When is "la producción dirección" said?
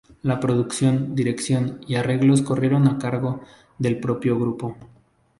0.23-1.79